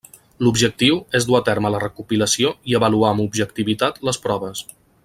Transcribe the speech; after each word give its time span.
L'objectiu 0.45 0.95
és 1.19 1.27
dur 1.31 1.37
a 1.39 1.41
terme 1.49 1.73
la 1.75 1.83
recopilació 1.85 2.55
i 2.73 2.79
avaluar 2.81 3.13
amb 3.13 3.27
objectivitat 3.27 4.05
les 4.11 4.25
proves. 4.27 4.69